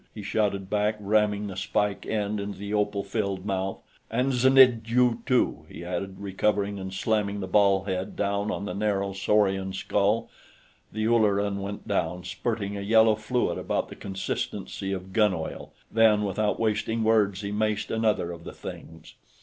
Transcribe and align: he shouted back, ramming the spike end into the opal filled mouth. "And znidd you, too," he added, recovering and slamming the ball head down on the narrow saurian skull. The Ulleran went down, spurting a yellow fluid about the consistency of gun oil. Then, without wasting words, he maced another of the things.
he 0.15 0.23
shouted 0.23 0.67
back, 0.67 0.97
ramming 0.99 1.45
the 1.45 1.55
spike 1.55 2.07
end 2.07 2.39
into 2.39 2.57
the 2.57 2.73
opal 2.73 3.03
filled 3.03 3.45
mouth. 3.45 3.83
"And 4.09 4.33
znidd 4.33 4.89
you, 4.89 5.21
too," 5.27 5.67
he 5.69 5.85
added, 5.85 6.15
recovering 6.19 6.79
and 6.79 6.91
slamming 6.91 7.39
the 7.39 7.47
ball 7.47 7.83
head 7.83 8.15
down 8.15 8.49
on 8.49 8.65
the 8.65 8.73
narrow 8.73 9.13
saurian 9.13 9.73
skull. 9.73 10.27
The 10.91 11.05
Ulleran 11.05 11.59
went 11.61 11.87
down, 11.87 12.23
spurting 12.23 12.75
a 12.75 12.81
yellow 12.81 13.13
fluid 13.13 13.59
about 13.59 13.89
the 13.89 13.95
consistency 13.95 14.91
of 14.91 15.13
gun 15.13 15.35
oil. 15.35 15.71
Then, 15.91 16.23
without 16.23 16.59
wasting 16.59 17.03
words, 17.03 17.41
he 17.41 17.51
maced 17.51 17.91
another 17.95 18.31
of 18.31 18.43
the 18.43 18.53
things. 18.53 19.13